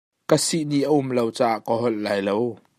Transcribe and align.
Ka 0.29 0.37
sihni 0.45 0.79
a 0.89 0.91
um 0.99 1.07
lo 1.17 1.23
ah 1.27 1.31
cun 1.37 1.61
ka 1.65 1.73
holh 1.81 1.97
lai 2.05 2.21
lo. 2.27 2.37